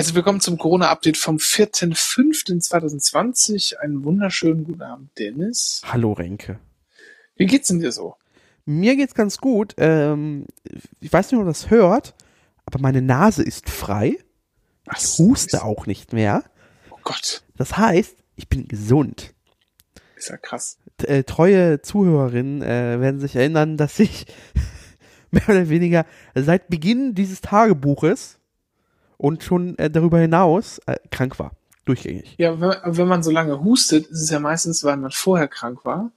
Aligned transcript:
Herzlich 0.00 0.16
willkommen 0.16 0.40
zum 0.40 0.56
Corona-Update 0.56 1.18
vom 1.18 1.36
4.5.2020. 1.36 3.76
Einen 3.76 4.02
wunderschönen 4.02 4.64
guten 4.64 4.80
Abend, 4.80 5.10
Dennis. 5.18 5.82
Hallo 5.84 6.14
Renke. 6.14 6.58
Wie 7.36 7.44
geht's 7.44 7.68
denn 7.68 7.80
dir 7.80 7.92
so? 7.92 8.16
Mir 8.64 8.96
geht's 8.96 9.12
ganz 9.12 9.36
gut. 9.36 9.74
Ähm, 9.76 10.46
ich 11.00 11.12
weiß 11.12 11.26
nicht, 11.26 11.34
ob 11.34 11.40
man 11.40 11.52
das 11.52 11.68
hört, 11.68 12.14
aber 12.64 12.78
meine 12.78 13.02
Nase 13.02 13.42
ist 13.42 13.68
frei. 13.68 14.16
Ich 14.96 15.18
huste 15.18 15.64
auch 15.64 15.84
nicht 15.84 16.14
mehr. 16.14 16.44
Oh 16.90 16.96
Gott. 17.02 17.42
Das 17.58 17.76
heißt, 17.76 18.16
ich 18.36 18.48
bin 18.48 18.68
gesund. 18.68 19.34
Ist 20.16 20.30
ja 20.30 20.38
krass. 20.38 20.78
T 20.96 21.08
äh, 21.08 21.24
treue 21.24 21.82
Zuhörerinnen 21.82 22.62
äh, 22.62 23.02
werden 23.02 23.20
sich 23.20 23.36
erinnern, 23.36 23.76
dass 23.76 23.98
ich 23.98 24.24
mehr 25.30 25.46
oder 25.46 25.68
weniger 25.68 26.06
seit 26.34 26.70
Beginn 26.70 27.14
dieses 27.14 27.42
Tagebuches 27.42 28.39
und 29.20 29.42
schon 29.42 29.76
äh, 29.78 29.90
darüber 29.90 30.18
hinaus 30.18 30.78
äh, 30.86 30.96
krank 31.10 31.38
war. 31.38 31.52
Durchgängig. 31.84 32.36
Ja, 32.38 32.58
wenn, 32.60 32.96
wenn 32.96 33.08
man 33.08 33.22
so 33.22 33.30
lange 33.30 33.62
hustet, 33.62 34.06
ist 34.06 34.22
es 34.22 34.30
ja 34.30 34.40
meistens, 34.40 34.82
weil 34.82 34.96
man 34.96 35.10
vorher 35.10 35.46
krank 35.46 35.84
war 35.84 36.10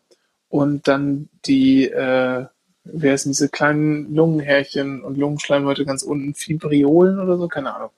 und 0.48 0.88
dann 0.88 1.30
die, 1.46 1.90
äh, 1.90 2.46
wer 2.86 3.14
ist 3.14 3.26
diese 3.26 3.50
kleinen 3.50 4.16
Lungenhärchen 4.16 5.04
und 5.04 5.18
Lungenschleimhäute 5.18 5.86
ganz 5.86 6.04
unten, 6.04 6.34
Fibriolen 6.34 7.20
oder 7.20 7.38
so, 7.38 7.48
keine 7.50 7.76
Ahnung, 7.76 7.90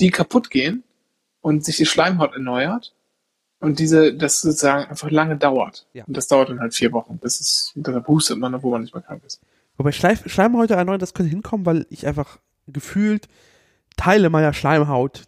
die 0.00 0.10
kaputt 0.10 0.50
gehen 0.50 0.84
und 1.42 1.64
sich 1.64 1.76
die 1.76 1.86
Schleimhaut 1.86 2.32
erneuert 2.32 2.94
und 3.60 3.78
diese, 3.78 4.14
das 4.14 4.40
sozusagen 4.40 4.88
einfach 4.88 5.10
lange 5.10 5.36
dauert. 5.36 5.86
Ja. 5.92 6.04
Und 6.04 6.16
das 6.16 6.28
dauert 6.28 6.48
dann 6.48 6.60
halt 6.60 6.74
vier 6.74 6.92
Wochen. 6.92 7.18
Das 7.20 7.40
ist, 7.40 7.72
deshalb 7.74 8.08
hustet 8.08 8.38
man, 8.38 8.54
obwohl 8.54 8.72
man 8.72 8.82
nicht 8.82 8.94
mehr 8.94 9.02
krank 9.02 9.22
ist. 9.26 9.40
Wobei 9.76 9.92
Schleim 9.92 10.16
Schleimhäute 10.24 10.74
erneuern, 10.74 11.00
das 11.00 11.12
könnte 11.12 11.30
hinkommen, 11.30 11.66
weil 11.66 11.86
ich 11.90 12.06
einfach 12.06 12.38
gefühlt 12.66 13.28
Teile 13.96 14.30
meiner 14.30 14.52
Schleimhaut 14.52 15.24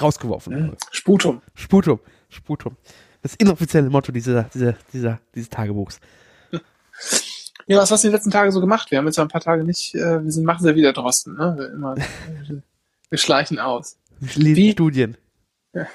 rausgeworfen 0.00 0.54
habe. 0.54 0.64
Mhm. 0.64 0.76
Sputum. 0.90 1.42
Sputum. 1.54 2.00
Sputum. 2.28 2.76
Das 3.22 3.34
inoffizielle 3.34 3.90
Motto 3.90 4.12
dieser, 4.12 4.44
dieser, 4.44 4.74
dieser, 4.92 5.20
dieses 5.34 5.50
Tagebuchs. 5.50 6.00
Ja, 7.66 7.78
was 7.78 7.90
hast 7.90 8.04
du 8.04 8.08
die 8.08 8.14
letzten 8.14 8.30
Tage 8.30 8.52
so 8.52 8.60
gemacht? 8.60 8.90
Wir 8.90 8.98
haben 8.98 9.06
jetzt 9.06 9.18
ein 9.18 9.28
paar 9.28 9.40
Tage 9.40 9.64
nicht, 9.64 9.94
äh, 9.94 10.22
wir 10.22 10.30
sind, 10.30 10.44
machen 10.44 10.62
sie 10.62 10.68
ja 10.68 10.76
wieder 10.76 10.92
draußen, 10.92 11.34
ne? 11.34 11.54
Wir, 11.58 11.72
immer, 11.72 11.96
wir 13.10 13.18
schleichen 13.18 13.58
aus. 13.58 13.98
Ich 14.20 14.36
lese 14.36 14.56
Wie? 14.56 14.72
Studien. 14.72 15.16
Ja. 15.72 15.86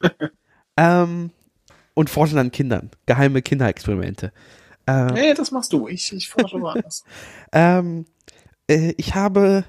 ähm, 0.76 1.30
und 1.94 2.08
forschen 2.10 2.38
an 2.38 2.50
Kindern. 2.50 2.90
Geheime 3.06 3.42
Kinderexperimente. 3.42 4.32
Ähm, 4.86 5.08
Nee, 5.08 5.34
das 5.34 5.50
machst 5.50 5.72
du. 5.72 5.88
Ich, 5.88 6.12
ich 6.12 6.28
forsche 6.28 6.58
woanders. 6.60 7.04
Ähm, 7.52 8.06
äh, 8.68 8.94
ich 8.96 9.14
habe 9.14 9.64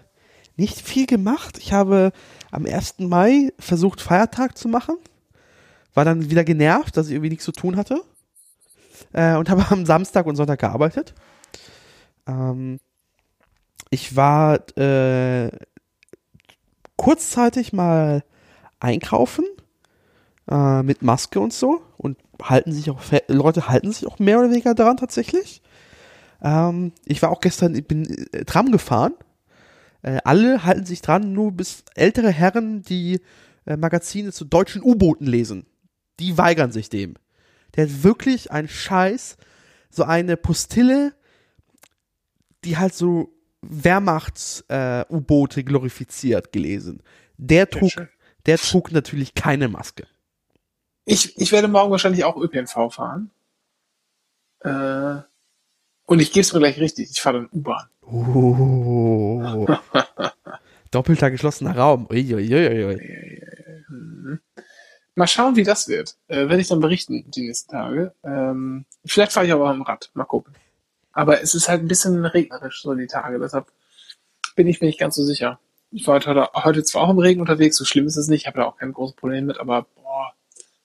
nicht 0.59 0.81
viel 0.81 1.05
gemacht. 1.05 1.57
Ich 1.57 1.73
habe 1.73 2.11
am 2.51 2.65
1. 2.65 2.99
Mai 2.99 3.51
versucht, 3.57 4.01
Feiertag 4.01 4.57
zu 4.57 4.67
machen. 4.67 4.97
War 5.93 6.05
dann 6.05 6.29
wieder 6.29 6.43
genervt, 6.43 6.97
dass 6.97 7.07
ich 7.07 7.13
irgendwie 7.13 7.29
nichts 7.29 7.45
zu 7.45 7.51
tun 7.51 7.75
hatte. 7.75 8.01
Äh, 9.13 9.35
und 9.35 9.49
habe 9.49 9.65
am 9.71 9.85
Samstag 9.85 10.25
und 10.25 10.35
Sonntag 10.35 10.59
gearbeitet. 10.59 11.15
Ähm, 12.27 12.79
ich 13.89 14.15
war 14.15 14.59
äh, 14.77 15.49
kurzzeitig 16.97 17.73
mal 17.73 18.23
einkaufen 18.79 19.45
äh, 20.49 20.83
mit 20.83 21.01
Maske 21.01 21.39
und 21.39 21.53
so 21.53 21.81
und 21.97 22.17
halten 22.41 22.71
sich 22.71 22.89
auch 22.89 23.01
Leute 23.27 23.67
halten 23.67 23.91
sich 23.91 24.07
auch 24.07 24.19
mehr 24.19 24.39
oder 24.39 24.49
weniger 24.49 24.75
daran 24.75 24.97
tatsächlich. 24.97 25.61
Ähm, 26.41 26.91
ich 27.05 27.21
war 27.21 27.31
auch 27.31 27.41
gestern, 27.41 27.75
ich 27.75 27.87
bin 27.87 28.27
äh, 28.31 28.45
Tram 28.45 28.71
gefahren. 28.71 29.13
Äh, 30.01 30.19
alle 30.23 30.63
halten 30.63 30.85
sich 30.85 31.01
dran, 31.01 31.33
nur 31.33 31.51
bis 31.51 31.83
ältere 31.95 32.31
Herren, 32.31 32.83
die 32.83 33.21
äh, 33.65 33.77
Magazine 33.77 34.31
zu 34.31 34.45
deutschen 34.45 34.81
U-Booten 34.81 35.25
lesen. 35.25 35.65
Die 36.19 36.37
weigern 36.37 36.71
sich 36.71 36.89
dem. 36.89 37.15
Der 37.75 37.85
hat 37.85 38.03
wirklich 38.03 38.51
einen 38.51 38.67
Scheiß, 38.67 39.37
so 39.89 40.03
eine 40.03 40.37
Postille, 40.37 41.13
die 42.63 42.77
halt 42.77 42.93
so 42.93 43.33
Wehrmachts-U-Boote 43.61 45.63
glorifiziert 45.63 46.51
gelesen. 46.51 47.01
Der 47.37 47.69
trug, 47.69 47.91
der 48.45 48.57
trug 48.57 48.91
natürlich 48.91 49.33
keine 49.33 49.67
Maske. 49.67 50.07
Ich, 51.05 51.37
ich 51.37 51.51
werde 51.51 51.67
morgen 51.67 51.91
wahrscheinlich 51.91 52.23
auch 52.23 52.37
ÖPNV 52.37 52.93
fahren. 52.93 53.31
Äh, 54.61 55.21
und 56.09 56.19
ich 56.19 56.31
gebe 56.31 56.41
es 56.41 56.53
mir 56.53 56.59
gleich 56.59 56.79
richtig. 56.79 57.11
Ich 57.11 57.21
fahre 57.21 57.37
dann 57.37 57.49
U-Bahn. 57.51 57.87
Oh. 58.01 59.67
Doppelter 60.91 61.29
geschlossener 61.29 61.77
Raum. 61.77 62.07
Uiuiuiui. 62.09 63.43
Mal 65.13 65.27
schauen, 65.27 65.55
wie 65.55 65.63
das 65.63 65.87
wird. 65.87 66.15
Äh, 66.27 66.49
werde 66.49 66.61
ich 66.61 66.67
dann 66.67 66.79
berichten 66.79 67.29
die 67.29 67.45
nächsten 67.45 67.71
Tage. 67.71 68.15
Ähm, 68.23 68.85
vielleicht 69.05 69.33
fahre 69.33 69.45
ich 69.45 69.51
aber 69.51 69.69
am 69.69 69.83
Rad. 69.83 70.09
Mal 70.15 70.23
gucken. 70.23 70.55
Aber 71.11 71.43
es 71.43 71.53
ist 71.53 71.69
halt 71.69 71.83
ein 71.83 71.87
bisschen 71.87 72.25
regnerisch 72.25 72.81
so 72.81 72.95
die 72.95 73.05
Tage. 73.05 73.37
Deshalb 73.37 73.67
bin 74.55 74.65
ich 74.65 74.81
mir 74.81 74.87
nicht 74.87 74.99
ganz 74.99 75.13
so 75.13 75.23
sicher. 75.23 75.59
Ich 75.91 76.07
war 76.07 76.15
heute, 76.15 76.49
heute 76.55 76.83
zwar 76.83 77.03
auch 77.03 77.11
im 77.11 77.19
Regen 77.19 77.41
unterwegs. 77.41 77.77
So 77.77 77.85
schlimm 77.85 78.07
ist 78.07 78.17
es 78.17 78.29
nicht. 78.29 78.41
Ich 78.41 78.47
habe 78.47 78.57
da 78.57 78.65
auch 78.65 78.77
kein 78.77 78.93
großes 78.93 79.15
Problem 79.15 79.45
mit. 79.45 79.59
Aber 79.59 79.85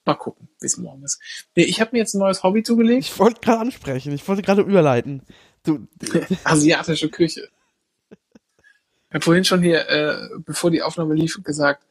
mal 0.06 0.14
gucken, 0.14 0.48
wie 0.60 0.66
es 0.66 0.76
morgen 0.76 1.02
ist. 1.04 1.20
Nee, 1.54 1.64
ich 1.64 1.80
habe 1.80 1.90
mir 1.92 1.98
jetzt 1.98 2.14
ein 2.14 2.18
neues 2.18 2.42
Hobby 2.42 2.62
zugelegt. 2.62 3.04
Ich 3.04 3.18
wollte 3.18 3.40
gerade 3.40 3.60
ansprechen, 3.60 4.12
ich 4.12 4.26
wollte 4.26 4.42
gerade 4.42 4.62
überleiten. 4.62 5.22
Du, 5.62 5.86
asiatische 6.44 7.08
Küche. 7.08 7.48
Ich 8.10 9.14
habe 9.14 9.24
vorhin 9.24 9.44
schon 9.44 9.62
hier, 9.62 9.88
äh, 9.88 10.28
bevor 10.38 10.70
die 10.70 10.82
Aufnahme 10.82 11.14
lief, 11.14 11.40
gesagt, 11.42 11.84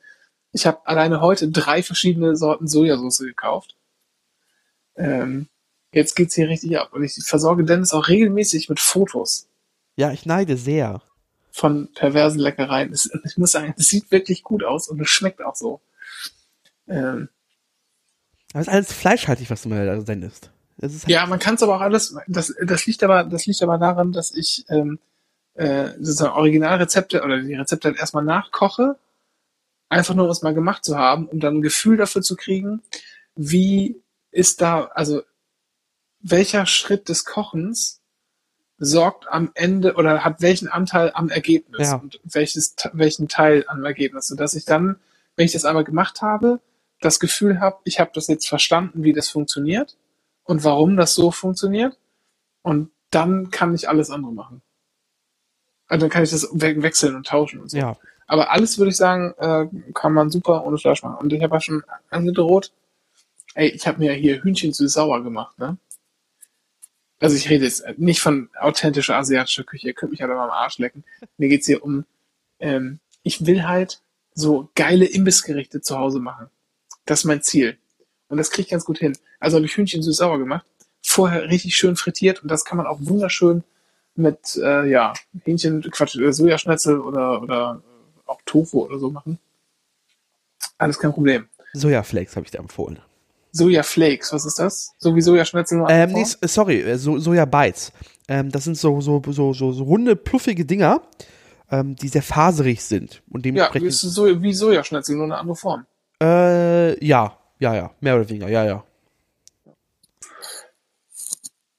ich 0.52 0.66
habe 0.66 0.86
alleine 0.86 1.22
heute 1.22 1.50
drei 1.50 1.82
verschiedene 1.82 2.36
Sorten 2.36 2.68
Sojasauce 2.68 3.20
gekauft. 3.20 3.76
Ähm, 4.96 5.48
jetzt 5.92 6.16
geht's 6.16 6.36
hier 6.36 6.50
richtig 6.50 6.78
ab. 6.78 6.94
Und 6.94 7.04
ich 7.04 7.16
versorge 7.24 7.64
Dennis 7.64 7.94
auch 7.94 8.08
regelmäßig 8.08 8.70
mit 8.70 8.80
Fotos 8.80 9.48
ja, 9.96 10.12
ich 10.12 10.26
neide 10.26 10.58
sehr. 10.58 11.02
von 11.52 11.92
perversen 11.94 12.40
Leckereien. 12.40 12.94
Ich 13.26 13.38
muss 13.38 13.52
sagen, 13.52 13.76
es 13.78 13.88
sieht 13.88 14.10
wirklich 14.12 14.44
gut 14.44 14.64
aus 14.64 14.88
und 14.88 15.00
es 15.00 15.10
schmeckt 15.10 15.44
auch 15.44 15.56
so. 15.56 15.82
Ähm, 16.88 17.30
Aber 18.54 18.62
es 18.62 18.68
ist 18.68 18.74
alles 18.74 18.94
fleischhaltig, 18.94 19.50
was 19.50 19.64
du 19.64 19.70
mir 19.70 19.86
da 19.86 20.00
sendest. 20.02 20.52
Es 20.78 20.94
ist 20.94 21.04
halt, 21.04 21.12
Ja, 21.12 21.26
man 21.26 21.40
kann 21.40 21.56
es 21.56 21.64
aber 21.64 21.76
auch 21.78 21.82
alles. 21.82 22.16
Das, 22.28 22.54
das 22.64 22.86
liegt 22.86 23.04
aber, 23.04 23.24
das 23.24 23.46
liegt 23.46 23.62
aber 23.62 23.78
daran, 23.78 24.12
dass 24.12 24.32
ich 24.32 24.66
ähm, 24.70 25.00
äh, 25.56 25.90
sozusagen 26.00 26.34
Originalrezepte 26.34 27.24
oder 27.24 27.42
die 27.42 27.54
Rezepte 27.56 27.90
halt 27.90 28.00
erstmal 28.00 28.24
nachkoche, 28.24 28.98
einfach 29.90 30.16
nur 30.16 30.26
um 30.26 30.32
es 30.32 30.42
mal 30.42 30.54
gemacht 30.54 30.84
zu 30.86 30.98
haben, 30.98 31.28
um 31.28 31.40
dann 31.40 31.58
ein 31.58 31.62
Gefühl 31.62 31.98
dafür 31.98 32.22
zu 32.22 32.36
kriegen, 32.36 32.82
wie 33.36 34.02
ist 34.32 34.62
da, 34.62 34.86
also 34.96 35.22
welcher 36.22 36.66
Schritt 36.66 37.10
des 37.10 37.26
Kochens 37.26 38.00
sorgt 38.80 39.28
am 39.28 39.52
Ende 39.54 39.94
oder 39.96 40.24
hat 40.24 40.42
welchen 40.42 40.68
Anteil 40.68 41.12
am 41.14 41.30
Ergebnis 41.30 41.90
Ja. 41.90 41.96
und 41.98 42.20
welches, 42.24 42.76
welchen 42.94 43.28
Teil 43.28 43.66
am 43.68 43.84
Ergebnis, 43.86 44.28
sodass 44.28 44.54
ich 44.56 44.66
dann, 44.66 44.98
wenn 45.36 45.46
ich 45.46 45.52
das 45.54 45.66
einmal 45.66 45.84
gemacht 45.84 46.22
habe, 46.22 46.60
das 47.04 47.20
Gefühl 47.20 47.60
habe, 47.60 47.80
ich 47.84 48.00
habe 48.00 48.12
das 48.14 48.28
jetzt 48.28 48.48
verstanden, 48.48 49.04
wie 49.04 49.14
das 49.14 49.30
funktioniert 49.30 49.98
und 50.44 50.64
warum 50.64 50.98
das 50.98 51.14
so 51.14 51.32
funktioniert. 51.32 51.98
Und 52.62 52.92
dann 53.10 53.52
kann 53.52 53.76
ich 53.76 53.90
alles 53.90 54.10
andere 54.10 54.32
machen. 54.32 54.62
Also 55.88 56.06
dann 56.06 56.10
kann 56.10 56.24
ich 56.24 56.32
das 56.32 56.50
we 56.52 56.82
wechseln 56.82 57.16
und 57.16 57.28
tauschen 57.28 57.60
und 57.60 57.70
so. 57.70 57.78
ja. 57.78 57.98
Aber 58.26 58.52
alles 58.52 58.78
würde 58.78 58.90
ich 58.90 58.96
sagen, 58.96 59.34
äh, 59.38 59.68
kann 59.94 60.14
man 60.14 60.30
super 60.30 60.66
ohne 60.66 60.78
Fleisch 60.78 61.04
machen. 61.04 61.18
Und 61.18 61.34
ich 61.34 61.44
habe 61.44 61.56
ja 61.56 61.62
schon 61.62 61.84
angedroht, 62.10 62.72
ey, 63.54 63.68
ich 63.68 63.86
habe 63.86 64.00
mir 64.00 64.14
hier 64.14 64.42
Hühnchen 64.42 64.74
süß 64.74 64.94
sauer 64.94 65.22
gemacht, 65.24 65.60
ne? 65.60 65.78
Also 67.20 67.36
ich 67.36 67.50
rede 67.50 67.66
jetzt 67.66 67.86
nicht 67.98 68.22
von 68.22 68.50
authentischer 68.60 69.18
asiatischer 69.18 69.64
Küche, 69.64 69.88
ihr 69.88 69.94
könnt 69.94 70.12
mich 70.12 70.24
alle 70.24 70.36
mal 70.36 70.46
am 70.46 70.52
Arsch 70.52 70.78
lecken. 70.78 71.04
Mir 71.38 71.48
geht's 71.48 71.68
hier 71.68 71.84
um, 71.84 72.06
ähm, 72.60 73.00
ich 73.24 73.46
will 73.46 73.64
halt 73.64 74.02
so 74.34 74.70
geile 74.76 75.06
Imbissgerichte 75.06 75.82
zu 75.82 75.98
Hause 75.98 76.20
machen. 76.20 76.48
Das 77.06 77.20
ist 77.20 77.26
mein 77.26 77.42
Ziel. 77.42 77.78
Und 78.30 78.38
das 78.38 78.50
kriege 78.50 78.64
ich 78.64 78.70
ganz 78.70 78.86
gut 78.86 78.98
hin. 79.00 79.18
Also 79.40 79.58
habe 79.58 79.66
ich 79.66 79.76
Hühnchen 79.76 80.02
süß 80.02 80.18
sauer 80.18 80.40
gemacht, 80.40 80.66
vorher 81.02 81.44
richtig 81.50 81.76
schön 81.76 81.96
frittiert 81.96 82.42
und 82.42 82.50
das 82.50 82.66
kann 82.66 82.78
man 82.78 82.88
auch 82.88 83.00
wunderschön 83.02 83.64
mit 84.16 84.56
äh, 84.56 84.90
ja, 84.90 85.14
Hähnchen, 85.44 85.82
Quatsch, 85.92 86.16
äh, 86.16 86.32
Sojaschnitzel 86.32 87.00
oder, 87.00 87.42
oder 87.42 87.82
auch 88.26 88.40
Tofu 88.46 88.84
oder 88.86 89.00
so 89.00 89.10
machen. 89.10 89.40
Alles 90.78 91.00
kein 91.00 91.14
Problem. 91.14 91.48
Sojaflakes 91.74 92.36
habe 92.36 92.46
ich 92.46 92.52
dir 92.52 92.60
empfohlen. 92.60 93.00
Sojaflakes, 93.52 94.34
was 94.34 94.46
ist 94.46 94.60
das? 94.60 94.94
So 94.98 95.16
wie 95.16 95.22
Sojaschnitzel 95.22 95.78
nur 95.78 95.90
Ähm, 95.90 96.12
nee, 96.12 96.26
sorry, 96.42 96.82
äh, 96.82 96.98
so, 96.98 97.20
Soja-Bites. 97.20 97.92
Ähm, 98.28 98.52
das 98.52 98.64
sind 98.64 98.78
so, 98.78 99.02
so, 99.02 99.22
so, 99.28 99.54
so, 99.54 99.72
so 99.72 99.84
runde, 99.84 100.16
pluffige 100.16 100.66
Dinger, 100.66 101.02
ähm, 101.70 101.96
die 101.96 102.08
sehr 102.08 102.24
faserig 102.24 102.84
sind. 102.84 103.22
Und 103.30 103.46
Ja, 103.46 103.52
dementsprechend. 103.52 103.90
ist 103.90 104.02
so 104.02 104.42
wie 104.42 104.54
Sojaschnitzel, 104.54 105.16
nur 105.16 105.26
eine 105.26 105.38
andere 105.38 105.56
Form. 105.56 105.86
Äh, 106.24 107.06
ja, 107.06 107.38
ja, 107.60 107.76
ja, 107.76 107.92
mehr 108.00 108.16
oder 108.16 108.30
weniger, 108.30 108.48
ja, 108.50 108.64
ja. 108.66 108.84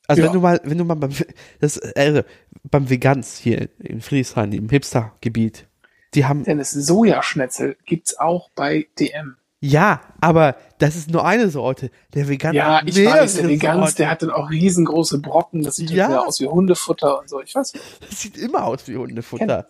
Also 0.06 0.20
Ja. 0.20 0.26
wenn 0.28 0.34
du 0.34 0.40
mal, 0.40 0.60
wenn 0.64 0.78
du 0.78 0.84
mal 0.84 0.94
beim, 0.96 1.12
das, 1.60 1.78
also 1.96 2.22
beim 2.70 2.90
Veganz 2.90 3.38
hier 3.38 3.68
in 3.78 4.00
Friedrichshain, 4.02 4.52
im 4.52 4.68
Hipster-Gebiet, 4.68 5.66
Die 6.14 6.26
haben, 6.26 6.44
Dennis, 6.44 6.70
Sojaschnetzel 6.72 7.76
gibt's 7.86 8.18
auch 8.18 8.50
bei 8.54 8.86
DM. 8.98 9.36
ja, 9.60 10.02
aber 10.20 10.56
das 10.78 10.94
ist 10.94 11.10
nur 11.10 11.24
eine 11.24 11.48
Sorte. 11.48 11.90
Der 12.12 12.28
Vegan 12.28 12.54
Ja, 12.54 12.82
ich 12.84 13.02
weiß, 13.02 13.36
der 13.36 13.48
Veganz, 13.48 13.80
Sorten. 13.80 13.96
der 13.96 14.10
hat 14.10 14.22
dann 14.22 14.30
auch 14.30 14.50
riesengroße 14.50 15.18
Brocken, 15.20 15.62
das 15.62 15.76
sieht 15.76 15.90
Ja. 15.90 16.20
aus 16.20 16.38
wie 16.40 16.46
Hundefutter 16.48 17.18
und 17.18 17.28
so. 17.30 17.40
Ich 17.40 17.54
weiß. 17.54 17.72
Das 18.08 18.20
sieht 18.20 18.36
immer 18.36 18.64
aus 18.66 18.86
wie 18.88 18.96
Hundefutter. 18.98 19.66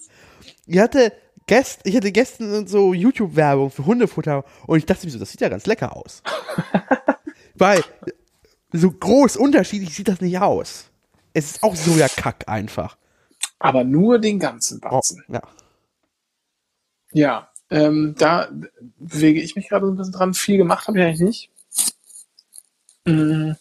Ich 0.67 0.79
hatte 0.81 1.13
gest, 1.47 1.81
ich 1.85 1.97
hatte 1.97 2.13
gestern 2.13 2.67
so 2.67 2.95
YouTube-Werbung 2.95 3.71
für 3.71 3.87
Hundefutter 3.87 4.45
und 4.67 4.79
ich 4.79 4.87
dachte 4.87 5.07
mir 5.07 5.13
so, 5.13 5.19
das 5.19 5.31
sieht 5.31 5.41
ja 5.41 5.49
ganz 5.49 5.67
lecker 5.67 5.97
aus. 5.97 6.23
Weil 7.55 7.85
so 8.73 8.91
groß 8.91 9.37
unterschiedlich 9.37 9.95
sieht 9.95 10.09
das 10.09 10.21
nicht 10.21 10.39
aus. 10.41 10.91
Es 11.33 11.53
ist 11.53 11.63
auch 11.63 11.77
Sojakack 11.77 12.49
einfach. 12.49 12.97
Aber 13.59 13.85
nur 13.85 14.19
den 14.19 14.39
ganzen 14.39 14.81
Oh, 14.85 14.89
Batzen. 14.91 15.25
ja. 15.29 15.43
Ja, 17.13 17.51
ähm, 17.71 18.15
da 18.19 18.49
bewege 18.99 19.41
ich 19.41 19.55
mich 19.57 19.69
gerade 19.69 19.87
so 19.87 19.93
ein 19.93 19.97
bisschen 19.97 20.13
dran. 20.13 20.35
Viel 20.35 20.57
gemacht 20.57 20.89
habe 20.89 20.99
ich 20.99 21.05
eigentlich 21.05 21.21
nicht. 21.21 21.51
Mm. 23.07 23.53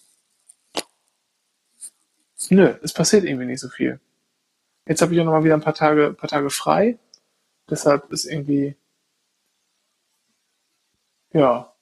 Nö, 2.50 2.75
es 2.81 2.94
passiert 2.94 3.24
irgendwie 3.24 3.45
nicht 3.45 3.59
so 3.59 3.69
viel. 3.69 4.00
Jetzt 4.88 5.01
habe 5.01 5.13
ich 5.13 5.21
auch 5.21 5.25
noch 5.25 5.31
mal 5.31 5.44
wieder 5.44 5.53
ein 5.53 5.62
paar 5.62 5.74
Tage, 5.75 6.13
paar 6.13 6.30
Tage 6.30 6.50
frei. 6.50 6.97
Deshalb 7.69 8.12
ist 8.12 8.25
irgendwie, 8.25 8.75
ja, 11.31 11.74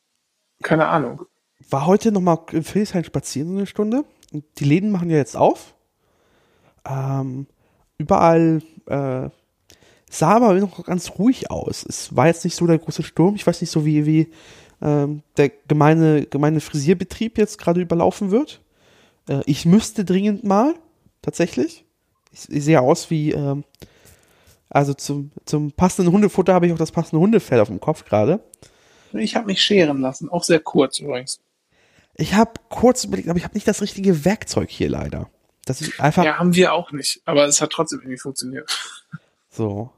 keine 0.62 0.88
Ahnung. 0.88 1.26
War 1.70 1.86
heute 1.86 2.12
nochmal 2.12 2.40
in 2.52 2.64
Friedrichshain 2.64 3.04
spazieren 3.04 3.58
eine 3.58 3.68
Stunde. 3.68 4.06
Und 4.32 4.46
die 4.60 4.66
Läden 4.66 4.92
machen 4.92 5.10
ja 5.10 5.18
jetzt 5.18 5.36
auf. 5.36 5.76
Ähm, 6.88 7.48
überall 7.98 8.62
äh, 8.88 9.30
sah 10.10 10.36
aber 10.36 10.54
noch 10.54 10.84
ganz 10.86 11.12
ruhig 11.18 11.52
aus. 11.52 11.86
Es 11.88 12.16
war 12.16 12.28
jetzt 12.28 12.44
nicht 12.44 12.56
so 12.56 12.68
der 12.68 12.80
große 12.80 13.04
Sturm. 13.04 13.36
Ich 13.36 13.46
weiß 13.46 13.62
nicht 13.62 13.72
so, 13.72 13.86
wie, 13.86 14.06
wie 14.06 14.32
ähm, 14.82 15.24
der 15.38 15.50
gemeine, 15.68 16.26
gemeine 16.26 16.60
Frisierbetrieb 16.60 17.38
jetzt 17.38 17.58
gerade 17.58 17.82
überlaufen 17.82 18.32
wird. 18.32 18.62
Äh, 19.28 19.42
ich 19.46 19.66
müsste 19.66 20.06
dringend 20.06 20.44
mal, 20.44 20.76
tatsächlich. 21.22 21.86
Ich, 22.32 22.50
ich 22.50 22.64
sehe 22.64 22.82
aus 22.82 23.10
wie, 23.10 23.32
ähm, 23.32 23.64
also 24.72 24.94
zum, 24.94 25.32
zum 25.46 25.74
passenden 25.74 26.14
Hundefutter 26.14 26.54
habe 26.54 26.66
ich 26.66 26.74
auch 26.74 26.78
das 26.78 26.92
passende 26.94 27.20
Hundefell 27.20 27.60
auf 27.60 27.68
dem 27.68 27.82
Kopf 27.82 28.06
gerade. 28.06 28.40
Ich 29.14 29.36
habe 29.36 29.48
mich 29.48 29.62
scheren 29.62 30.00
lassen, 30.00 30.30
auch 30.30 30.44
sehr 30.44 30.62
kurz 30.62 31.00
übrigens. 31.00 31.42
Ich 32.16 32.34
habe 32.36 32.54
kurz 32.70 33.04
überlegt, 33.04 33.28
aber 33.28 33.38
ich 33.38 33.44
habe 33.44 33.54
nicht 33.54 33.68
das 33.68 33.82
richtige 33.82 34.24
Werkzeug 34.24 34.70
hier 34.70 34.90
leider. 34.90 35.30
Das 35.66 35.82
ist 35.82 36.00
einfach 36.00 36.24
Ja, 36.24 36.40
haben 36.40 36.56
wir 36.56 36.74
auch 36.74 36.92
nicht, 36.94 37.22
aber 37.26 37.46
es 37.46 37.62
hat 37.62 37.72
trotzdem 37.72 38.00
irgendwie 38.00 38.18
funktioniert. 38.18 38.72
so. 39.50 39.92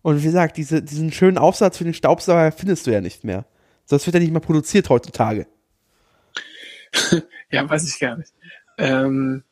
Und 0.00 0.20
wie 0.20 0.24
gesagt, 0.24 0.56
diese, 0.56 0.82
diesen 0.82 1.12
schönen 1.12 1.36
Aufsatz 1.36 1.76
für 1.76 1.84
den 1.84 1.92
Staubsauger 1.92 2.50
findest 2.52 2.86
du 2.86 2.90
ja 2.90 3.02
nicht 3.02 3.24
mehr. 3.24 3.44
So, 3.84 3.96
Das 3.96 4.06
wird 4.06 4.14
ja 4.14 4.20
nicht 4.20 4.32
mehr 4.32 4.40
produziert 4.40 4.88
heutzutage. 4.88 5.46
Ja, 7.50 7.68
weiß 7.68 7.88
ich 7.88 7.98
gar 7.98 8.16
nicht. 8.16 8.32
Ähm, 8.76 9.42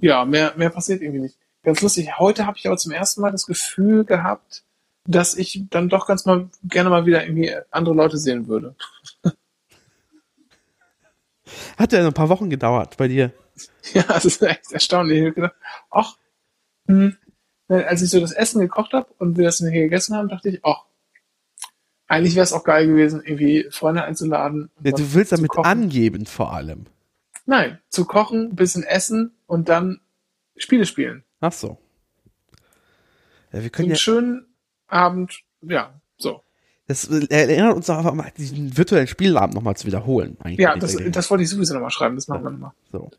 ja, 0.00 0.24
mehr, 0.26 0.52
mehr 0.56 0.68
passiert 0.68 1.00
irgendwie 1.00 1.20
nicht. 1.22 1.38
Ganz 1.62 1.80
lustig. 1.80 2.18
Heute 2.18 2.46
habe 2.46 2.58
ich 2.58 2.66
aber 2.66 2.76
zum 2.76 2.92
ersten 2.92 3.20
Mal 3.20 3.30
das 3.30 3.46
Gefühl 3.46 4.04
gehabt, 4.04 4.64
dass 5.06 5.34
ich 5.34 5.64
dann 5.70 5.88
doch 5.88 6.06
ganz 6.06 6.24
mal 6.24 6.48
gerne 6.64 6.90
mal 6.90 7.06
wieder 7.06 7.24
irgendwie 7.24 7.54
andere 7.70 7.94
Leute 7.94 8.18
sehen 8.18 8.48
würde. 8.48 8.74
Hat 11.76 11.92
ja 11.92 12.06
ein 12.06 12.12
paar 12.12 12.28
Wochen 12.28 12.50
gedauert 12.50 12.96
bei 12.96 13.08
dir. 13.08 13.32
Ja, 13.92 14.02
das 14.04 14.24
ist 14.24 14.40
echt 14.42 14.72
erstaunlich. 14.72 15.18
Ich 15.20 15.26
hab 15.26 15.34
gedacht, 15.34 15.54
ach, 15.90 16.16
hm, 16.86 17.16
als 17.68 18.00
ich 18.00 18.10
so 18.10 18.18
das 18.18 18.32
Essen 18.32 18.60
gekocht 18.60 18.92
habe 18.92 19.12
und 19.18 19.36
wir 19.36 19.44
das 19.44 19.58
hier 19.58 19.70
gegessen 19.70 20.16
haben, 20.16 20.28
dachte 20.28 20.48
ich, 20.48 20.64
ach, 20.64 20.84
eigentlich 22.06 22.34
wäre 22.34 22.44
es 22.44 22.52
auch 22.52 22.64
geil 22.64 22.86
gewesen, 22.86 23.22
irgendwie 23.22 23.68
Freunde 23.70 24.04
einzuladen. 24.04 24.70
Ja, 24.82 24.92
du 24.92 25.14
willst 25.14 25.32
damit 25.32 25.50
kochen. 25.50 25.66
angeben 25.66 26.26
vor 26.26 26.52
allem. 26.52 26.86
Nein, 27.44 27.78
zu 27.88 28.04
kochen, 28.04 28.54
bisschen 28.54 28.84
essen 28.84 29.34
und 29.46 29.68
dann 29.68 30.00
Spiele 30.56 30.86
spielen. 30.86 31.24
Ach 31.42 31.52
so. 31.52 31.76
Ja, 33.52 33.58
wir 33.58 33.60
Einen 33.60 33.70
können 33.72 33.90
ja, 33.90 33.96
schönen 33.96 34.46
Abend, 34.86 35.42
ja, 35.60 35.92
so. 36.16 36.42
das 36.86 37.04
erinnert 37.08 37.76
uns 37.76 37.90
auch 37.90 37.98
einfach 37.98 38.14
mal, 38.14 38.30
diesen 38.36 38.76
virtuellen 38.78 39.06
Spielabend 39.08 39.54
nochmal 39.54 39.76
zu 39.76 39.86
wiederholen. 39.86 40.38
Ja, 40.56 40.74
das, 40.76 40.96
das 41.10 41.30
wollte 41.30 41.44
ich 41.44 41.50
sowieso 41.50 41.74
nochmal 41.74 41.90
schreiben, 41.90 42.14
das 42.14 42.28
machen 42.28 42.44
wir 42.44 42.50
nochmal. 42.50 42.72
so. 42.90 43.10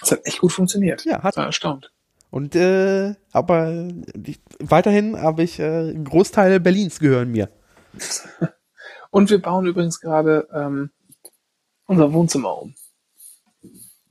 Das 0.00 0.12
hat 0.12 0.20
echt 0.26 0.40
gut 0.40 0.52
funktioniert. 0.52 1.04
Ja, 1.04 1.22
hat- 1.22 1.34
Ich 1.34 1.38
war 1.38 1.46
erstaunt. 1.46 1.92
Und, 2.30 2.54
äh, 2.54 3.14
aber 3.32 3.88
die, 4.14 4.36
weiterhin 4.60 5.18
habe 5.20 5.42
ich, 5.42 5.58
äh, 5.58 5.94
Großteile 5.94 6.60
Berlins 6.60 6.98
gehören 7.00 7.30
mir. 7.32 7.48
Und 9.10 9.30
wir 9.30 9.40
bauen 9.40 9.64
übrigens 9.66 9.98
gerade 10.00 10.46
ähm, 10.52 10.90
unser 11.86 12.12
Wohnzimmer 12.12 12.60
um. 12.60 12.74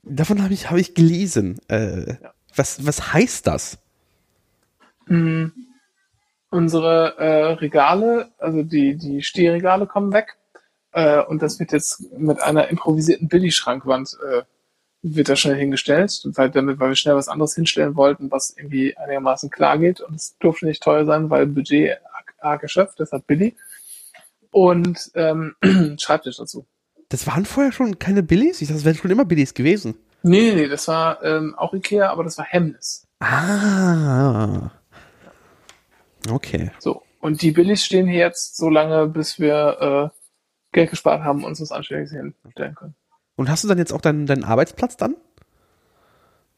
Davon 0.02 0.42
habe 0.42 0.52
ich, 0.52 0.68
habe 0.68 0.80
ich 0.80 0.94
gelesen. 0.94 1.60
Äh, 1.68 2.14
Ja. 2.20 2.32
Was, 2.58 2.84
was 2.86 3.12
heißt 3.12 3.46
das? 3.46 3.78
Mm, 5.06 5.46
Unsere 6.50 7.18
äh, 7.18 7.52
Regale, 7.52 8.30
also 8.38 8.62
die, 8.62 8.96
die 8.96 9.22
Stehregale 9.22 9.86
kommen 9.86 10.12
weg. 10.12 10.36
Äh, 10.92 11.20
und 11.22 11.42
das 11.42 11.60
wird 11.60 11.72
jetzt 11.72 12.10
mit 12.16 12.40
einer 12.40 12.68
improvisierten 12.68 13.28
Billigschrankwand 13.28 14.16
äh, 14.26 14.42
wird 15.02 15.28
das 15.28 15.38
schnell 15.38 15.56
hingestellt, 15.56 16.22
weil, 16.34 16.50
damit, 16.50 16.80
weil 16.80 16.88
wir 16.88 16.96
schnell 16.96 17.14
was 17.14 17.28
anderes 17.28 17.54
hinstellen 17.54 17.96
wollten, 17.96 18.30
was 18.30 18.54
irgendwie 18.56 18.96
einigermaßen 18.96 19.50
klar 19.50 19.78
geht. 19.78 20.00
Und 20.00 20.16
es 20.16 20.36
durfte 20.38 20.66
nicht 20.66 20.82
teuer 20.82 21.04
sein, 21.04 21.30
weil 21.30 21.46
Budget 21.46 21.98
arg, 22.40 22.60
geschöpft, 22.62 22.98
deshalb 22.98 23.26
billig. 23.26 23.54
Und 24.50 25.10
ähm, 25.14 25.54
Schreibtisch 25.98 26.38
dazu. 26.38 26.66
Das 27.10 27.26
waren 27.26 27.44
vorher 27.44 27.72
schon 27.72 27.98
keine 27.98 28.22
Billies? 28.22 28.60
Ich 28.60 28.68
dachte, 28.68 28.78
das 28.78 28.84
wären 28.84 28.96
schon 28.96 29.10
immer 29.10 29.24
Billies 29.24 29.54
gewesen. 29.54 29.94
Nee, 30.22 30.50
nee, 30.50 30.54
nee, 30.54 30.68
das 30.68 30.88
war 30.88 31.22
ähm, 31.22 31.54
auch 31.56 31.72
Ikea, 31.72 32.10
aber 32.10 32.24
das 32.24 32.38
war 32.38 32.44
Hemmnis. 32.44 33.06
Ah. 33.20 34.70
Okay. 36.30 36.70
So. 36.78 37.02
Und 37.20 37.42
die 37.42 37.52
Billigs 37.52 37.84
stehen 37.84 38.06
hier 38.06 38.20
jetzt 38.20 38.56
so 38.56 38.68
lange, 38.68 39.06
bis 39.06 39.38
wir 39.38 40.12
äh, 40.12 40.18
Geld 40.72 40.90
gespart 40.90 41.22
haben 41.22 41.42
und 41.42 41.50
uns 41.50 41.60
was 41.60 41.72
Anständiges 41.72 42.12
hinstellen 42.12 42.74
können. 42.74 42.94
Und 43.36 43.48
hast 43.48 43.64
du 43.64 43.68
dann 43.68 43.78
jetzt 43.78 43.92
auch 43.92 44.00
deinen, 44.00 44.26
deinen 44.26 44.44
Arbeitsplatz 44.44 44.96
dann? 44.96 45.16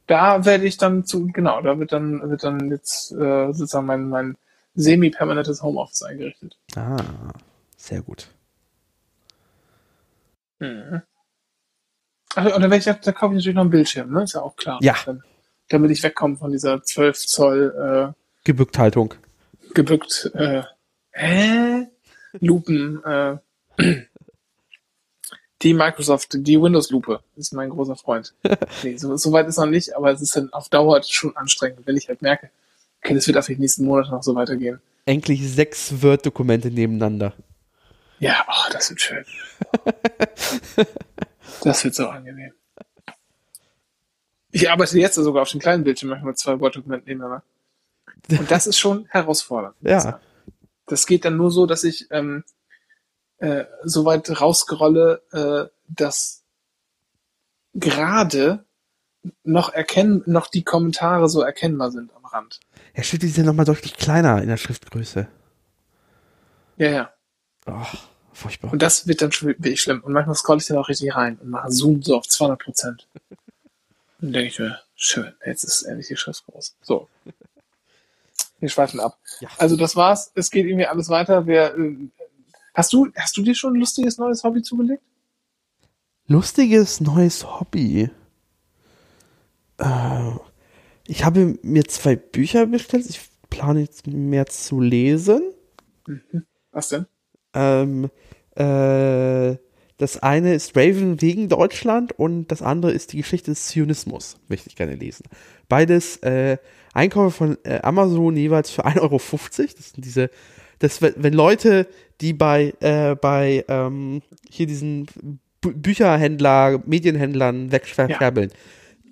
Da 0.07 0.45
werde 0.45 0.65
ich 0.65 0.77
dann 0.77 1.05
zu, 1.05 1.29
genau, 1.29 1.61
da 1.63 1.79
wird 1.79 1.93
dann, 1.93 2.29
wird 2.29 2.43
dann 2.43 2.71
jetzt 2.71 3.13
äh, 3.13 3.53
sozusagen 3.53 3.87
mein, 3.87 4.09
mein 4.09 4.37
semi-permanentes 4.75 5.63
Homeoffice 5.63 6.03
eingerichtet. 6.03 6.59
Ah, 6.75 6.97
sehr 7.77 8.03
gut. 8.03 8.29
Mhm. 10.59 11.03
Ach, 12.37 12.55
und 12.55 12.63
dann 12.63 12.73
ich, 12.73 12.85
da, 12.85 12.93
da 12.95 13.13
kaufe 13.13 13.35
ich 13.35 13.39
natürlich 13.39 13.57
noch 13.57 13.63
einen 13.63 13.71
Bildschirm, 13.71 14.13
ne? 14.13 14.23
Ist 14.23 14.35
ja 14.35 14.43
auch 14.43 14.57
klar. 14.57 14.79
Ja. 14.83 14.97
Dann, 15.05 15.23
damit 15.69 15.91
ich 15.91 16.03
wegkomme 16.03 16.37
von 16.37 16.51
dieser 16.51 16.83
12 16.83 17.27
Zoll 17.27 18.15
Gebückthaltung. 18.45 19.15
äh, 19.15 19.73
gebückt 19.75 20.31
äh, 20.35 20.63
hä? 21.13 21.87
Lupen 22.41 23.03
äh, 23.05 23.37
die 25.63 25.75
Microsoft, 25.75 26.29
die 26.35 26.61
Windows-Lupe 26.61 27.21
ist 27.37 27.53
mein 27.53 27.71
großer 27.71 27.97
Freund. 27.97 28.35
Nee, 28.83 28.97
so, 28.97 29.17
so 29.17 29.33
weit 29.33 29.47
ist 29.47 29.59
noch 29.59 29.67
nicht, 29.67 29.95
aber 29.95 30.11
es 30.13 30.23
ist 30.23 30.37
dann 30.37 30.53
auf 30.53 30.69
Dauer 30.69 31.03
schon 31.03 31.37
anstrengend, 31.37 31.87
wenn 31.87 31.97
ich 31.97 32.09
halt 32.09 32.23
merke, 32.23 32.51
okay, 33.03 33.15
das 33.15 33.27
wird 33.27 33.37
auf 33.37 33.47
die 33.47 33.57
nächsten 33.57 33.85
Monate 33.85 34.11
noch 34.11 34.23
so 34.23 34.35
weitergehen. 34.35 34.81
Endlich 35.05 35.47
sechs 35.51 36.03
Word-Dokumente 36.03 36.71
nebeneinander. 36.71 37.35
Ja, 38.19 38.45
oh, 38.49 38.71
das 38.73 38.91
wird 38.91 39.01
schön. 39.01 39.25
das 41.61 41.85
wird 41.85 41.95
so 41.95 42.09
angenehm. 42.09 42.53
Ich 44.53 44.71
arbeite 44.71 44.99
jetzt 44.99 45.15
sogar 45.15 45.43
auf 45.43 45.51
dem 45.51 45.61
kleinen 45.61 45.85
Bildschirm 45.85 46.11
manchmal 46.11 46.35
zwei 46.35 46.59
Word-Dokumenten 46.59 47.09
nebeneinander. 47.09 47.45
Und 48.31 48.51
das 48.51 48.67
ist 48.67 48.79
schon 48.79 49.07
herausfordernd. 49.07 49.77
Ja. 49.81 50.21
Das 50.87 51.07
geht 51.07 51.25
dann 51.25 51.37
nur 51.37 51.51
so, 51.51 51.67
dass 51.67 51.85
ich 51.85 52.09
ähm, 52.11 52.45
äh, 53.39 53.65
so 53.85 54.05
weit 54.05 54.29
rausgerolle, 54.41 55.23
äh, 55.33 55.71
dass 55.89 56.43
gerade 57.75 58.65
noch 59.45 59.73
erkennen, 59.73 60.23
noch 60.27 60.49
die 60.49 60.65
Kommentare 60.65 61.29
so 61.29 61.43
erkennbar 61.43 61.91
sind 61.91 62.15
am 62.15 62.25
Rand. 62.25 62.61
Ja, 62.97 63.03
stimmt, 63.03 63.23
die 63.23 63.29
sind 63.29 63.47
nochmal 63.47 63.67
deutlich 63.67 63.97
kleiner 63.97 64.43
in 64.43 64.49
der 64.49 64.57
Schriftgröße. 64.57 65.29
Ja, 66.77 66.91
ja. 66.91 67.13
Oh, 67.67 67.87
furchtbar. 68.33 68.73
Und 68.73 68.83
das 68.83 69.07
wird 69.07 69.23
dann 69.23 69.33
schon 69.33 69.49
wirklich 69.49 69.81
schlimm. 69.81 70.03
Und 70.03 70.13
manchmal 70.13 70.37
scroll 70.37 70.59
ich 70.59 70.67
dann 70.67 70.79
auch 70.79 70.89
richtig 70.89 71.15
rein 71.15 71.39
und 71.39 71.51
mache 71.51 71.71
Zoom 71.71 72.03
so 72.03 72.17
auf 72.17 72.27
200 72.27 72.59
Prozent. 72.59 73.09
Und 74.21 74.35
denke 74.35 74.49
ich 74.49 74.59
mir, 74.59 74.79
schön, 74.97 75.33
jetzt 75.47 75.65
ist 75.65 75.83
endlich 75.83 76.09
die 76.09 76.17
Schrift 76.17 76.45
groß. 76.45 76.77
So. 76.83 77.09
Wir 78.61 78.69
schweifen 78.69 79.01
ab. 79.01 79.19
Ja. 79.41 79.49
Also 79.57 79.77
das 79.77 79.97
war's. 79.97 80.31
Es 80.35 80.51
geht 80.51 80.67
irgendwie 80.67 80.85
alles 80.85 81.09
weiter. 81.09 81.47
Wir, 81.47 81.75
äh, 81.75 81.97
hast 82.75 82.93
du, 82.93 83.11
hast 83.17 83.35
du 83.37 83.43
dir 83.43 83.55
schon 83.55 83.73
ein 83.73 83.81
lustiges 83.81 84.19
neues 84.19 84.45
Hobby 84.45 84.61
zugelegt? 84.61 85.03
Lustiges 86.27 87.01
neues 87.01 87.47
Hobby. 87.47 88.11
Äh, 89.79 90.31
ich 91.07 91.25
habe 91.25 91.59
mir 91.63 91.85
zwei 91.87 92.17
Bücher 92.17 92.67
bestellt. 92.67 93.07
Ich 93.09 93.21
plane 93.49 93.81
jetzt 93.81 94.07
mehr 94.07 94.45
zu 94.45 94.81
lesen. 94.81 95.41
Was 96.71 96.91
denn? 96.91 97.07
Ähm, 97.55 98.11
äh, 98.57 99.57
das 99.97 100.23
eine 100.23 100.55
ist 100.55 100.77
Raven 100.77 101.21
wegen 101.21 101.49
Deutschland 101.49 102.19
und 102.19 102.49
das 102.49 102.63
andere 102.63 102.93
ist 102.93 103.13
die 103.13 103.19
Geschichte 103.19 103.51
des 103.51 103.67
Zionismus. 103.67 104.37
Möchte 104.49 104.69
ich 104.69 104.77
gerne 104.77 104.95
lesen. 104.95 105.25
Beides 105.69 106.17
äh, 106.19 106.57
Einkäufe 106.95 107.37
von 107.37 107.59
äh, 107.65 107.81
Amazon 107.83 108.37
jeweils 108.37 108.71
für 108.71 108.87
1,50 108.87 109.01
Euro. 109.01 109.19
Das 109.19 109.91
sind 109.93 110.05
diese, 110.05 110.31
das, 110.79 111.03
wenn 111.03 111.35
Leute, 111.35 111.87
die 112.21 112.33
bei, 112.33 112.73
äh, 112.81 113.15
bei 113.15 113.65
ähm, 113.69 114.23
hier 114.49 114.67
diesen 114.67 115.07
Bü 115.61 115.75
Bücherhändler, 115.75 116.83
Medienhändlern 116.87 117.69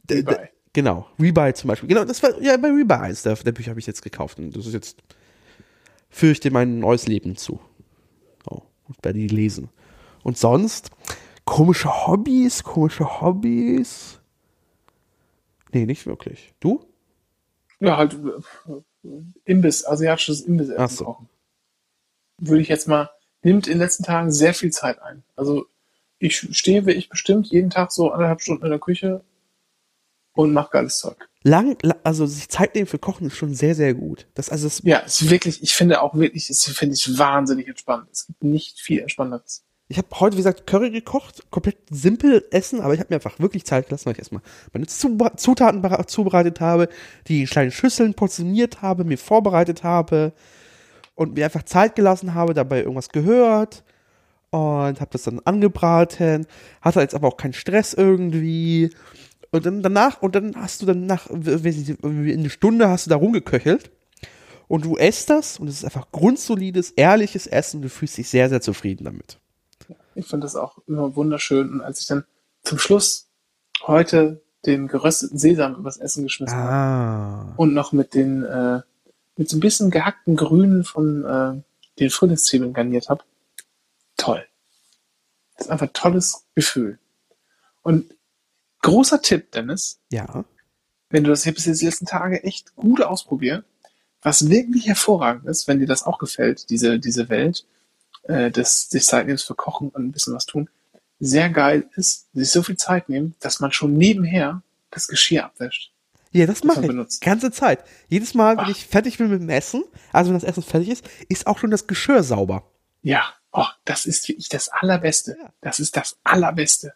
d- 0.08 0.14
Rebuy. 0.14 0.48
Genau, 0.72 1.06
Rebuy 1.20 1.52
zum 1.52 1.68
Beispiel. 1.68 1.88
Genau, 1.88 2.04
das 2.04 2.22
war 2.22 2.40
ja 2.40 2.56
bei 2.56 2.68
Rebuy 2.68 2.96
eins 2.96 3.22
der, 3.22 3.34
der 3.34 3.52
Bücher 3.52 3.70
habe 3.70 3.80
ich 3.80 3.86
jetzt 3.86 4.00
gekauft 4.02 4.38
und 4.38 4.56
das 4.56 4.66
ist 4.66 4.72
jetzt 4.72 4.98
fürchte 6.08 6.50
mein 6.50 6.78
neues 6.78 7.06
Leben 7.06 7.36
zu. 7.36 7.60
Und 8.88 9.04
werde 9.04 9.18
die 9.18 9.28
lesen. 9.28 9.68
Und 10.22 10.38
sonst 10.38 10.90
komische 11.44 12.06
Hobbys, 12.06 12.62
komische 12.62 13.20
Hobbys. 13.20 14.20
Nee, 15.72 15.86
nicht 15.86 16.06
wirklich. 16.06 16.54
Du? 16.60 16.84
Ja, 17.80 17.96
halt 17.96 18.14
äh, 18.14 19.10
Imbiss, 19.44 19.86
asiatisches 19.86 20.42
Imbiss 20.42 20.70
Ach 20.76 20.90
so. 20.90 21.04
kochen. 21.04 21.28
Würde 22.38 22.62
ich 22.62 22.68
jetzt 22.68 22.88
mal, 22.88 23.10
nimmt 23.42 23.66
in 23.66 23.74
den 23.74 23.80
letzten 23.80 24.04
Tagen 24.04 24.32
sehr 24.32 24.54
viel 24.54 24.70
Zeit 24.70 25.00
ein. 25.02 25.22
Also 25.36 25.66
ich 26.18 26.36
stehe, 26.56 26.86
wie 26.86 26.92
ich 26.92 27.08
bestimmt, 27.08 27.48
jeden 27.48 27.70
Tag 27.70 27.92
so 27.92 28.10
anderthalb 28.10 28.40
Stunden 28.40 28.64
in 28.64 28.70
der 28.70 28.80
Küche 28.80 29.22
und 30.34 30.52
mache 30.52 30.70
geiles 30.70 30.98
Zeug. 30.98 31.28
Lang, 31.44 31.76
la- 31.82 31.96
also 32.04 32.26
sich 32.26 32.48
Zeit 32.48 32.74
nehmen 32.74 32.86
für 32.86 32.98
Kochen 32.98 33.26
ist 33.28 33.36
schon 33.36 33.54
sehr, 33.54 33.74
sehr 33.74 33.94
gut. 33.94 34.26
Das, 34.34 34.50
also 34.50 34.66
das, 34.66 34.80
Ja, 34.84 35.02
es 35.06 35.20
ist 35.20 35.30
wirklich, 35.30 35.62
ich 35.62 35.74
finde 35.74 36.02
auch 36.02 36.14
wirklich, 36.14 36.50
es 36.50 36.64
finde 36.64 36.94
ich 36.96 37.18
wahnsinnig 37.18 37.68
entspannt. 37.68 38.08
Es 38.12 38.26
gibt 38.26 38.42
nicht 38.42 38.80
viel 38.80 38.98
Entspannenderes. 39.00 39.64
ich 39.88 39.98
habe 39.98 40.08
heute, 40.18 40.34
wie 40.36 40.40
gesagt, 40.40 40.66
Curry 40.66 40.90
gekocht, 40.90 41.48
komplett 41.50 41.76
simpel 41.90 42.44
essen, 42.50 42.80
aber 42.80 42.92
ich 42.92 43.00
habe 43.00 43.08
mir 43.10 43.16
einfach 43.16 43.38
wirklich 43.38 43.64
Zeit 43.64 43.86
gelassen, 43.86 44.06
weil 44.06 44.12
ich 44.14 44.18
erstmal 44.18 44.42
meine 44.72 44.86
Zutaten 44.86 46.06
zubereitet 46.08 46.60
habe, 46.60 46.88
die 47.28 47.40
in 47.42 47.46
kleinen 47.46 47.70
Schüsseln 47.70 48.14
portioniert 48.14 48.82
habe, 48.82 49.04
mir 49.04 49.16
vorbereitet 49.16 49.84
habe 49.84 50.32
und 51.14 51.34
mir 51.34 51.44
einfach 51.44 51.62
Zeit 51.62 51.94
gelassen 51.94 52.34
habe, 52.34 52.52
dabei 52.52 52.80
irgendwas 52.80 53.08
gehört 53.10 53.84
und 54.50 55.00
habe 55.00 55.08
das 55.12 55.22
dann 55.22 55.40
angebraten, 55.44 56.46
hatte 56.82 57.00
jetzt 57.00 57.14
aber 57.14 57.28
auch 57.28 57.36
keinen 57.36 57.52
Stress 57.54 57.94
irgendwie 57.94 58.90
und 59.50 59.64
dann 59.66 59.82
danach 59.82 60.22
und 60.22 60.34
dann 60.34 60.56
hast 60.56 60.82
du 60.82 60.86
dann 60.86 61.06
nach 61.06 61.28
weiß 61.30 61.76
nicht, 61.76 62.04
eine 62.04 62.50
Stunde 62.50 62.88
hast 62.88 63.06
du 63.06 63.10
da 63.10 63.16
rumgeköchelt 63.16 63.90
und 64.68 64.84
du 64.84 64.96
esst 64.96 65.30
das 65.30 65.58
und 65.58 65.68
es 65.68 65.76
ist 65.76 65.84
einfach 65.84 66.10
grundsolides, 66.12 66.90
ehrliches 66.92 67.46
Essen 67.46 67.76
und 67.78 67.82
du 67.82 67.88
fühlst 67.88 68.18
dich 68.18 68.28
sehr, 68.28 68.48
sehr 68.48 68.60
zufrieden 68.60 69.04
damit. 69.04 69.38
Ich 70.14 70.26
finde 70.26 70.44
das 70.44 70.56
auch 70.56 70.78
immer 70.86 71.14
wunderschön. 71.16 71.70
Und 71.70 71.80
als 71.80 72.00
ich 72.00 72.06
dann 72.06 72.24
zum 72.62 72.78
Schluss 72.78 73.28
heute 73.86 74.42
den 74.66 74.88
gerösteten 74.88 75.38
Sesam 75.38 75.76
übers 75.76 75.96
Essen 75.96 76.24
geschmissen 76.24 76.56
habe 76.56 76.70
Ah. 76.72 77.54
und 77.56 77.72
noch 77.72 77.92
mit 77.92 78.12
den, 78.14 78.44
äh, 78.44 78.80
mit 79.36 79.48
so 79.48 79.56
ein 79.56 79.60
bisschen 79.60 79.90
gehackten 79.90 80.36
Grünen 80.36 80.84
von 80.84 81.24
äh, 81.24 81.62
den 82.00 82.10
Frühlingszwiebeln 82.10 82.72
garniert 82.74 83.08
habe, 83.08 83.22
toll. 84.16 84.44
Das 85.56 85.66
ist 85.66 85.70
einfach 85.70 85.86
ein 85.86 85.92
tolles 85.92 86.44
Gefühl. 86.54 86.98
Und 87.82 88.14
großer 88.82 89.22
Tipp, 89.22 89.52
Dennis, 89.52 89.98
Ja. 90.10 90.44
wenn 91.10 91.24
du 91.24 91.30
das 91.30 91.44
hier 91.44 91.54
bis 91.54 91.66
jetzt 91.66 91.80
die 91.80 91.86
letzten 91.86 92.06
Tage 92.06 92.42
echt 92.44 92.74
gut 92.76 93.02
ausprobiert, 93.02 93.64
was 94.22 94.48
wirklich 94.48 94.86
hervorragend 94.86 95.46
ist, 95.46 95.68
wenn 95.68 95.78
dir 95.78 95.86
das 95.86 96.04
auch 96.04 96.18
gefällt, 96.18 96.70
diese, 96.70 96.98
diese 96.98 97.28
Welt 97.28 97.64
äh, 98.24 98.50
des, 98.50 98.88
des 98.88 99.06
Zeitnehmens 99.06 99.42
für 99.42 99.54
Kochen 99.54 99.88
und 99.90 100.04
ein 100.06 100.12
bisschen 100.12 100.34
was 100.34 100.46
tun, 100.46 100.68
sehr 101.20 101.50
geil 101.50 101.88
ist, 101.96 102.26
sich 102.32 102.50
so 102.50 102.62
viel 102.62 102.76
Zeit 102.76 103.08
nehmen, 103.08 103.34
dass 103.40 103.60
man 103.60 103.72
schon 103.72 103.94
nebenher 103.96 104.62
das 104.90 105.08
Geschirr 105.08 105.44
abwäscht. 105.44 105.92
Ja, 106.30 106.46
das 106.46 106.62
mache 106.62 106.76
man 106.76 106.84
ich. 106.84 106.88
benutzt. 106.90 107.20
Ganze 107.22 107.50
Zeit. 107.50 107.84
Jedes 108.08 108.34
Mal, 108.34 108.56
wenn 108.56 108.64
Ach. 108.66 108.70
ich 108.70 108.86
fertig 108.86 109.18
bin 109.18 109.30
mit 109.30 109.40
dem 109.40 109.48
Essen, 109.48 109.82
also 110.12 110.30
wenn 110.30 110.38
das 110.38 110.44
Essen 110.48 110.62
fertig 110.62 110.90
ist, 110.90 111.08
ist 111.28 111.46
auch 111.46 111.58
schon 111.58 111.70
das 111.70 111.86
Geschirr 111.86 112.22
sauber. 112.22 112.70
Ja, 113.02 113.24
oh, 113.52 113.64
das 113.84 114.04
ist 114.04 114.28
wirklich 114.28 114.48
das 114.48 114.68
Allerbeste. 114.68 115.36
Ja. 115.40 115.52
Das 115.62 115.80
ist 115.80 115.96
das 115.96 116.18
Allerbeste. 116.24 116.92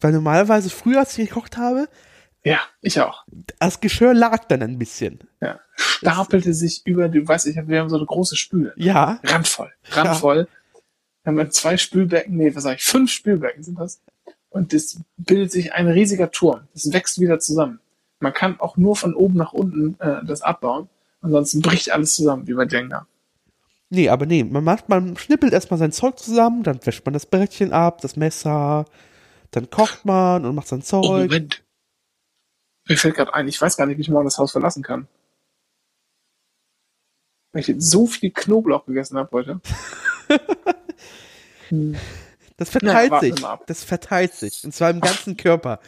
Weil 0.00 0.12
normalerweise 0.12 0.70
früher, 0.70 1.00
als 1.00 1.16
ich 1.18 1.28
gekocht 1.28 1.56
habe, 1.56 1.88
Ja, 2.42 2.60
ich 2.80 3.00
auch. 3.00 3.24
das 3.58 3.80
Geschirr 3.80 4.14
lag 4.14 4.44
dann 4.46 4.62
ein 4.62 4.78
bisschen. 4.78 5.20
Ja. 5.40 5.60
Stapelte 5.76 6.54
sich 6.54 6.82
über, 6.86 7.08
du 7.08 7.26
weißt, 7.26 7.46
ich 7.46 7.58
hab, 7.58 7.68
wir 7.68 7.80
haben 7.80 7.88
so 7.90 7.96
eine 7.96 8.06
große 8.06 8.36
Spüle. 8.36 8.72
Ja. 8.76 9.20
Randvoll. 9.24 9.70
Randvoll. 9.90 10.48
Dann 11.24 11.32
haben 11.32 11.36
wir 11.38 11.50
zwei 11.50 11.76
Spülbecken, 11.76 12.36
nee, 12.36 12.54
was 12.54 12.62
sag 12.62 12.76
ich, 12.78 12.84
fünf 12.84 13.10
Spülbecken 13.10 13.62
sind 13.62 13.78
das. 13.78 14.00
Und 14.48 14.72
das 14.72 14.98
bildet 15.18 15.52
sich 15.52 15.74
ein 15.74 15.86
riesiger 15.86 16.30
Turm. 16.30 16.62
Das 16.72 16.92
wächst 16.92 17.20
wieder 17.20 17.38
zusammen. 17.38 17.80
Man 18.20 18.32
kann 18.32 18.58
auch 18.58 18.76
nur 18.76 18.96
von 18.96 19.14
oben 19.14 19.36
nach 19.36 19.52
unten 19.52 19.98
äh, 20.00 20.24
das 20.24 20.42
abbauen. 20.42 20.88
Ansonsten 21.22 21.60
bricht 21.60 21.90
alles 21.90 22.14
zusammen, 22.14 22.46
wie 22.46 22.54
bei 22.54 22.64
Jenga. 22.64 23.06
Nee, 23.90 24.08
aber 24.08 24.24
nee, 24.24 24.44
man 24.44 24.64
macht, 24.64 24.88
man 24.88 25.16
schnippelt 25.16 25.52
erstmal 25.52 25.78
sein 25.78 25.92
Zeug 25.92 26.18
zusammen, 26.18 26.62
dann 26.62 26.84
wäscht 26.86 27.04
man 27.04 27.12
das 27.12 27.26
Brettchen 27.26 27.72
ab, 27.72 28.00
das 28.00 28.16
Messer, 28.16 28.84
dann 29.50 29.70
kocht 29.70 30.04
man 30.04 30.44
und 30.44 30.54
macht 30.54 30.68
sein 30.68 30.80
Oh, 30.80 31.02
Zeug. 31.02 31.30
Moment. 31.30 31.64
Mir 32.88 32.96
fällt 32.96 33.16
gerade 33.16 33.34
ein, 33.34 33.48
ich 33.48 33.60
weiß 33.60 33.76
gar 33.76 33.86
nicht, 33.86 33.98
wie 33.98 34.02
ich 34.02 34.08
morgen 34.08 34.24
das 34.24 34.38
Haus 34.38 34.52
verlassen 34.52 34.82
kann. 34.82 35.06
Weil 37.52 37.60
ich 37.60 37.68
jetzt 37.68 37.90
so 37.90 38.06
viel 38.06 38.30
Knoblauch 38.30 38.86
gegessen 38.86 39.18
habe 39.18 39.30
heute. 39.32 39.60
das 42.56 42.70
verteilt 42.70 43.10
Na, 43.10 43.20
sich. 43.20 43.34
Das 43.66 43.84
verteilt 43.84 44.34
sich. 44.34 44.64
Und 44.64 44.72
zwar 44.74 44.90
im 44.90 45.00
ganzen 45.00 45.36
Körper. 45.36 45.80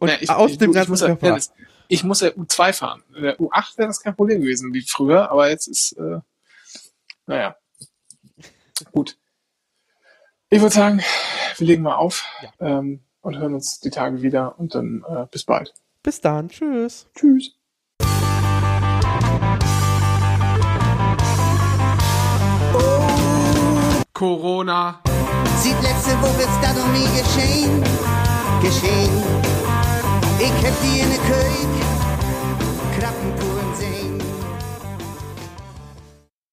Und 0.00 0.08
Ja, 0.08 0.16
ich, 0.20 0.30
aus 0.30 0.52
ich, 0.52 0.58
dem 0.58 0.70
ich, 0.70 0.74
ganzen 0.74 0.90
muss 0.92 1.00
ja, 1.00 1.08
Körper. 1.08 1.26
Dennis, 1.26 1.52
ich 1.88 2.04
muss 2.04 2.20
ja 2.20 2.28
U2 2.28 2.72
fahren. 2.72 3.02
In 3.14 3.22
der 3.22 3.38
U8 3.38 3.76
wäre 3.76 3.88
das 3.88 4.00
kein 4.00 4.16
Problem 4.16 4.40
gewesen 4.40 4.72
wie 4.72 4.82
früher, 4.82 5.30
aber 5.30 5.50
jetzt 5.50 5.66
ist, 5.66 5.92
äh, 5.92 6.20
naja. 7.26 7.56
Gut. 8.92 9.18
Ich 10.48 10.60
würde 10.60 10.74
sagen, 10.74 11.02
wir 11.58 11.66
legen 11.66 11.82
mal 11.82 11.96
auf 11.96 12.24
ähm, 12.60 13.00
und 13.20 13.38
hören 13.38 13.54
uns 13.54 13.80
die 13.80 13.90
Tage 13.90 14.22
wieder 14.22 14.58
und 14.58 14.74
dann 14.74 15.04
äh, 15.08 15.26
bis 15.30 15.44
bald. 15.44 15.74
Bis 16.02 16.20
dann. 16.20 16.48
Tschüss. 16.48 17.06
Tschüss. 17.14 17.56
Corona. 24.12 25.00
Seit 25.56 25.82
letzte 25.82 26.12
Woche 26.22 26.42
ist 26.42 26.58
das 26.62 26.76
noch 26.76 26.92
nie 26.92 27.08
geschehen, 27.18 27.82
geschehen. 28.62 29.10
Ich 30.38 30.66
hab 30.66 30.80
die 30.82 31.00
in 31.00 31.08
der 31.08 31.18
Küche 31.18 31.91